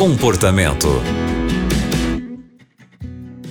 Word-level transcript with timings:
Comportamento. 0.00 0.88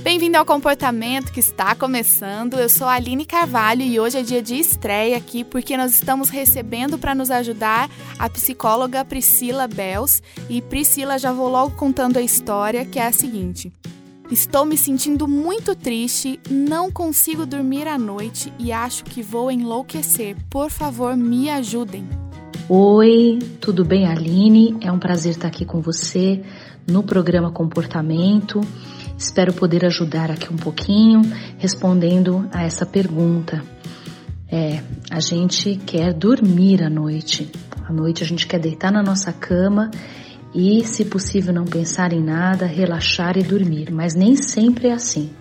Bem-vindo 0.01 0.36
ao 0.36 0.44
Comportamento 0.44 1.32
que 1.32 1.40
está 1.40 1.75
começando. 1.75 2.56
Eu 2.56 2.68
sou 2.68 2.88
a 2.88 2.93
Aline 2.93 3.24
Carvalho 3.24 3.83
e 3.83 4.00
hoje 4.00 4.18
é 4.18 4.24
dia 4.24 4.42
de 4.42 4.56
estreia 4.56 5.16
aqui 5.16 5.43
porque 5.43 5.77
nós 5.77 5.93
estamos 5.93 6.30
recebendo 6.30 6.98
para 6.98 7.14
nos 7.14 7.30
ajudar 7.30 7.88
a 8.18 8.27
psicóloga 8.27 9.05
Priscila 9.05 9.68
Bels. 9.68 10.23
E 10.49 10.59
Priscila, 10.59 11.20
já 11.20 11.31
vou 11.31 11.49
logo 11.49 11.75
contando 11.75 12.17
a 12.17 12.21
história, 12.23 12.84
que 12.84 12.97
é 12.97 13.05
a 13.05 13.11
seguinte. 13.11 13.71
Estou 14.31 14.66
me 14.66 14.75
sentindo 14.75 15.27
muito 15.27 15.75
triste, 15.75 16.39
não 16.50 16.91
consigo 16.91 17.45
dormir 17.45 17.88
à 17.88 17.95
noite 17.95 18.52
e 18.57 18.71
acho 18.71 19.04
que 19.04 19.21
vou 19.21 19.52
enlouquecer. 19.52 20.36
Por 20.50 20.71
favor, 20.71 21.16
me 21.16 21.47
ajudem. 21.47 22.09
Oi, 22.71 23.39
tudo 23.59 23.83
bem, 23.83 24.05
Aline? 24.05 24.77
É 24.79 24.91
um 24.91 24.99
prazer 24.99 25.31
estar 25.31 25.47
aqui 25.47 25.65
com 25.65 25.81
você 25.81 26.43
no 26.88 27.02
programa 27.02 27.52
Comportamento. 27.52 28.61
Espero 29.17 29.52
poder 29.52 29.84
ajudar 29.88 30.30
aqui 30.30 30.53
um 30.53 30.55
pouquinho 30.55 31.23
respondendo 31.58 32.47
a 32.53 32.61
essa 32.61 32.85
pergunta. 32.85 33.63
É, 34.47 34.84
a 35.09 35.20
gente 35.20 35.77
quer 35.77 36.13
dormir 36.13 36.84
à 36.84 36.91
noite. 36.91 37.52
À 37.84 37.91
noite 37.91 38.23
a 38.23 38.27
gente 38.27 38.45
quer 38.45 38.59
deitar 38.59 38.91
na 38.91 39.02
nossa 39.02 39.33
cama 39.33 39.89
e, 40.53 40.86
se 40.86 41.05
possível, 41.05 41.52
não 41.52 41.66
pensar 41.66 42.13
em 42.13 42.23
nada, 42.23 42.67
relaxar 42.67 43.36
e 43.36 43.41
dormir. 43.41 43.91
Mas 43.91 44.13
nem 44.13 44.36
sempre 44.36 44.89
é 44.89 44.94
assim. 44.94 45.31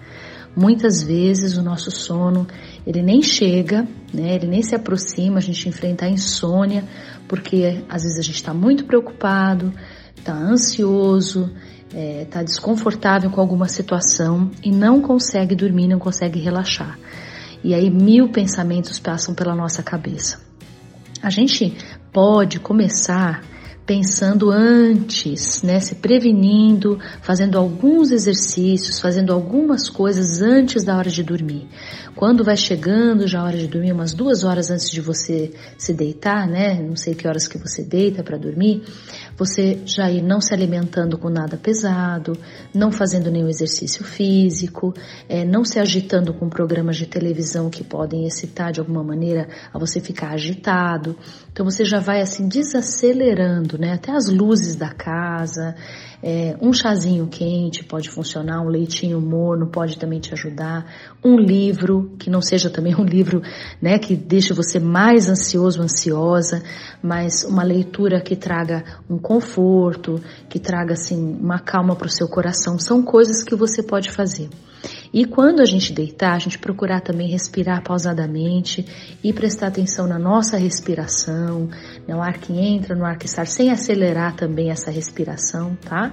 Muitas 0.56 1.03
vezes 1.03 1.59
o 1.59 1.62
nosso 1.62 1.91
sono 1.91 2.47
ele 2.88 3.02
nem 3.02 3.20
chega, 3.20 3.87
né? 4.15 4.37
Ele 4.37 4.47
nem 4.47 4.62
se 4.62 4.74
aproxima. 4.74 5.37
A 5.37 5.42
gente 5.42 5.69
enfrenta 5.69 6.06
a 6.06 6.09
insônia 6.09 6.83
porque 7.28 7.84
às 7.87 8.02
vezes 8.02 8.19
a 8.19 8.23
gente 8.23 8.37
está 8.37 8.55
muito 8.55 8.87
preocupado, 8.87 9.74
está 10.16 10.33
ansioso, 10.33 11.52
está 11.88 11.98
é, 11.98 12.24
tá 12.24 12.42
desconfortável 12.42 13.30
com 13.30 13.42
alguma 13.42 13.69
situação 13.69 14.50
e 14.64 14.72
não 14.72 15.03
consegue 15.03 15.55
dormir, 15.55 15.86
não 15.86 15.98
consegue 15.98 16.41
relaxar. 16.41 16.98
E 17.62 17.75
aí 17.75 17.91
mil 17.91 18.30
pensamentos 18.30 18.98
passam 18.98 19.34
pela 19.34 19.55
nossa 19.55 19.83
cabeça. 19.83 20.41
A 21.23 21.28
gente 21.28 21.77
pode 22.11 22.58
começar 22.58 23.42
pensando 23.89 24.50
antes, 24.50 25.62
né, 25.62 25.81
se 25.81 25.94
prevenindo, 25.94 26.98
fazendo 27.22 27.56
alguns 27.56 28.11
exercícios, 28.11 29.00
fazendo 29.00 29.33
algumas 29.33 29.89
coisas 29.89 30.42
antes 30.42 30.84
da 30.84 30.95
hora 30.95 31.08
de 31.08 31.22
dormir. 31.22 31.67
Quando 32.14 32.45
vai 32.45 32.55
chegando 32.55 33.27
já 33.27 33.41
a 33.41 33.45
hora 33.45 33.56
de 33.56 33.67
dormir, 33.67 33.92
umas 33.92 34.12
duas 34.12 34.45
horas 34.45 34.70
antes 34.70 34.91
de 34.91 35.00
você 35.00 35.55
se 35.78 35.95
deitar, 35.95 36.47
né, 36.47 36.83
não 36.83 36.97
sei 36.97 37.14
que 37.14 37.27
horas 37.27 37.48
que 37.48 37.56
você 37.56 37.83
deita 37.83 38.22
para 38.22 38.36
dormir, 38.36 38.83
você 39.39 39.80
já 39.86 40.11
ir 40.11 40.20
não 40.20 40.41
se 40.41 40.52
alimentando 40.52 41.17
com 41.17 41.30
nada 41.30 41.56
pesado, 41.56 42.36
não 42.75 42.92
fazendo 42.92 43.30
nenhum 43.30 43.48
exercício 43.48 44.05
físico, 44.05 44.92
é, 45.28 45.47
não 45.47 45.64
se 45.64 45.78
agitando 45.78 46.34
com 46.34 46.48
programas 46.50 46.97
de 46.97 47.06
televisão 47.06 47.70
que 47.70 47.84
podem 47.84 48.27
excitar 48.27 48.70
de 48.70 48.80
alguma 48.80 49.02
maneira 49.02 49.48
a 49.73 49.78
você 49.78 49.98
ficar 49.98 50.33
agitado. 50.33 51.17
Então 51.50 51.64
você 51.64 51.84
já 51.84 52.00
vai 52.00 52.20
assim 52.20 52.48
desacelerando 52.48 53.78
né? 53.79 53.93
Até 53.93 54.12
as 54.12 54.29
luzes 54.29 54.77
da 54.77 54.93
casa, 54.93 55.75
é, 56.23 56.57
um 56.61 56.73
chazinho 56.73 57.29
quente 57.29 57.85
pode 57.85 58.11
funcionar, 58.11 58.61
um 58.61 58.69
leitinho 58.69 59.20
morno 59.20 59.69
pode 59.69 59.98
também 59.98 60.19
te 60.19 60.33
ajudar, 60.33 60.85
um 61.25 61.37
livro 61.37 62.17
que 62.19 62.29
não 62.29 62.43
seja 62.43 62.69
também 62.69 62.95
um 62.95 63.05
livro, 63.05 63.41
né, 63.81 63.98
que 63.98 64.17
deixe 64.17 64.53
você 64.53 64.81
mais 64.81 65.29
ansioso, 65.29 65.81
ansiosa, 65.81 66.62
mas 67.03 67.45
uma 67.45 67.62
leitura 67.62 68.20
que 68.20 68.35
traga 68.35 68.85
um 69.09 69.19
conforto, 69.19 70.20
que 70.48 70.59
traga 70.59 70.95
assim 70.95 71.37
uma 71.41 71.61
calma 71.61 71.95
para 71.95 72.09
o 72.09 72.11
seu 72.11 72.29
coração, 72.29 72.79
são 72.79 73.03
coisas 73.03 73.45
que 73.45 73.55
você 73.55 73.83
pode 73.83 74.11
fazer. 74.11 74.48
E 75.12 75.25
quando 75.25 75.61
a 75.61 75.64
gente 75.64 75.92
deitar, 75.92 76.34
a 76.34 76.39
gente 76.39 76.59
procurar 76.59 77.01
também 77.01 77.29
respirar 77.29 77.83
pausadamente 77.83 78.85
e 79.23 79.33
prestar 79.33 79.69
atenção 79.69 80.07
na 80.07 80.19
nossa 80.19 80.57
respiração, 80.57 81.69
no 82.07 82.20
ar 82.20 82.39
que 82.39 82.52
entra, 82.52 82.95
no 82.95 83.05
ar 83.05 83.17
que 83.17 83.29
sai, 83.29 83.46
sem 83.46 83.70
acelerar 83.70 84.35
também 84.35 84.70
essa 84.70 84.91
respiração, 84.91 85.77
tá? 85.80 86.13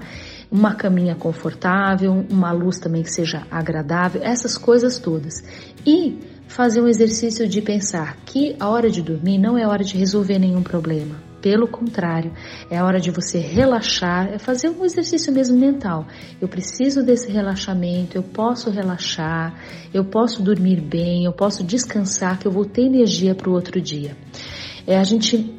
Uma 0.50 0.75
caminha 0.75 1.16
confortável, 1.16 2.25
uma 2.29 2.51
luz 2.51 2.79
também 2.79 3.03
que 3.03 3.11
seja 3.11 3.45
agradável, 3.51 4.22
essas 4.23 4.57
coisas 4.57 4.97
todas. 4.97 5.44
E 5.85 6.17
fazer 6.47 6.81
um 6.81 6.88
exercício 6.88 7.47
de 7.47 7.62
pensar 7.62 8.16
que 8.25 8.56
a 8.59 8.69
hora 8.69 8.89
de 8.89 9.01
dormir 9.01 9.38
não 9.38 9.57
é 9.57 9.67
hora 9.67 9.83
de 9.83 9.97
resolver 9.97 10.39
nenhum 10.39 10.63
problema 10.63 11.25
pelo 11.45 11.67
contrário, 11.67 12.33
é 12.72 12.81
hora 12.81 13.00
de 13.00 13.11
você 13.11 13.38
relaxar, 13.38 14.33
é 14.33 14.39
fazer 14.39 14.67
um 14.67 14.83
exercício 14.83 15.31
mesmo 15.31 15.56
mental. 15.56 16.07
Eu 16.41 16.47
preciso 16.47 17.03
desse 17.03 17.31
relaxamento, 17.31 18.17
eu 18.17 18.23
posso 18.23 18.72
relaxar, 18.72 19.53
eu 19.94 20.03
posso 20.03 20.41
dormir 20.41 20.81
bem, 20.81 21.25
eu 21.25 21.31
posso 21.31 21.63
descansar, 21.63 22.39
que 22.39 22.47
eu 22.47 22.51
vou 22.51 22.66
ter 22.66 22.88
energia 22.88 23.35
para 23.35 23.47
o 23.47 23.53
outro 23.53 23.79
dia. 23.79 24.17
É, 24.88 24.97
a 24.97 25.03
gente 25.03 25.53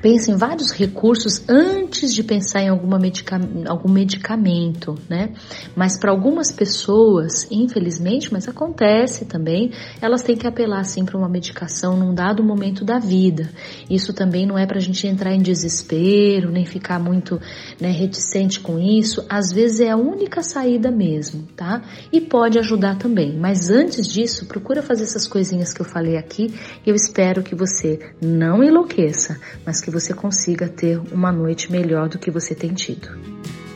pensa 0.00 0.30
em 0.30 0.36
vários 0.36 0.72
recursos 0.72 1.42
antes 1.48 2.14
de 2.14 2.22
pensar 2.22 2.62
em 2.62 2.68
alguma 2.68 2.98
medica 2.98 3.40
algum 3.68 3.90
medicamento, 3.90 4.94
né? 5.08 5.32
Mas 5.76 5.98
para 5.98 6.10
algumas 6.10 6.50
pessoas, 6.52 7.46
infelizmente, 7.50 8.32
mas 8.32 8.48
acontece 8.48 9.24
também, 9.24 9.72
elas 10.00 10.22
têm 10.22 10.36
que 10.36 10.46
apelar 10.46 10.80
assim 10.80 11.04
para 11.04 11.16
uma 11.16 11.28
medicação 11.28 11.96
num 11.96 12.14
dado 12.14 12.42
momento 12.42 12.84
da 12.84 12.98
vida. 12.98 13.50
Isso 13.88 14.12
também 14.12 14.46
não 14.46 14.58
é 14.58 14.66
para 14.66 14.78
a 14.78 14.80
gente 14.80 15.06
entrar 15.06 15.34
em 15.34 15.42
desespero, 15.42 16.50
nem 16.50 16.64
ficar 16.64 16.98
muito 16.98 17.40
né, 17.80 17.90
reticente 17.90 18.60
com 18.60 18.78
isso. 18.78 19.24
Às 19.28 19.52
vezes 19.52 19.80
é 19.80 19.90
a 19.90 19.96
única 19.96 20.42
saída 20.42 20.90
mesmo, 20.90 21.46
tá? 21.56 21.82
E 22.12 22.20
pode 22.20 22.58
ajudar 22.58 22.96
também. 22.96 23.36
Mas 23.38 23.70
antes 23.70 24.06
disso, 24.06 24.46
procura 24.46 24.82
fazer 24.82 25.04
essas 25.04 25.26
coisinhas 25.26 25.72
que 25.72 25.80
eu 25.80 25.86
falei 25.86 26.16
aqui. 26.16 26.54
Eu 26.86 26.94
espero 26.94 27.42
que 27.42 27.54
você 27.54 27.98
não 28.20 28.62
enlouqueça, 28.62 29.38
mas 29.64 29.80
que 29.80 29.89
que 29.90 30.00
você 30.00 30.14
consiga 30.14 30.68
ter 30.68 30.98
uma 31.12 31.32
noite 31.32 31.70
melhor 31.70 32.08
do 32.08 32.18
que 32.18 32.30
você 32.30 32.54
tem 32.54 32.72
tido. 32.72 33.08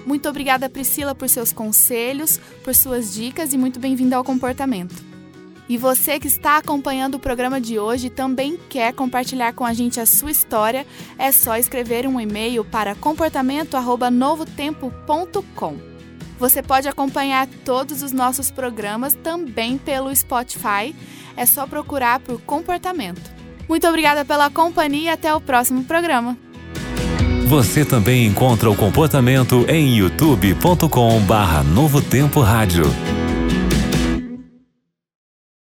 Muito 0.06 0.28
obrigada, 0.28 0.70
Priscila, 0.70 1.14
por 1.14 1.28
seus 1.28 1.52
conselhos, 1.52 2.38
por 2.62 2.75
suas 2.75 3.12
dicas 3.12 3.52
e 3.52 3.58
muito 3.58 3.80
bem-vinda 3.80 4.16
ao 4.16 4.22
comportamento. 4.22 4.94
E 5.69 5.76
você 5.78 6.20
que 6.20 6.28
está 6.28 6.58
acompanhando 6.58 7.14
o 7.14 7.19
programa 7.19 7.58
de 7.60 7.76
hoje 7.78 8.10
também 8.10 8.58
quer 8.69 8.92
compartilhar 8.92 9.54
com 9.54 9.64
a 9.64 9.72
gente 9.72 9.98
a 9.98 10.04
sua 10.06 10.30
história, 10.30 10.86
é 11.19 11.32
só 11.32 11.56
escrever 11.56 12.06
um 12.06 12.20
e-mail 12.20 12.62
para 12.64 12.94
comportamento@novotempo.com. 12.94 15.78
Você 16.38 16.62
pode 16.62 16.86
acompanhar 16.86 17.48
todos 17.64 18.02
os 18.02 18.12
nossos 18.12 18.50
programas 18.50 19.14
também 19.14 19.78
pelo 19.78 20.14
Spotify, 20.14 20.94
é 21.36 21.46
só 21.46 21.66
procurar 21.66 22.20
por 22.20 22.38
comportamento. 22.42 23.34
Muito 23.69 23.86
obrigada 23.86 24.25
pela 24.25 24.50
companhia 24.50 25.04
e 25.04 25.08
até 25.08 25.34
o 25.34 25.41
próximo 25.41 25.84
programa. 25.84 26.36
Você 27.47 27.84
também 27.84 28.26
encontra 28.26 28.70
o 28.70 28.76
comportamento 28.76 29.66
em 29.69 29.97
youtube.com/barra 29.97 31.62
Novo 31.62 32.00
Tempo. 32.00 32.41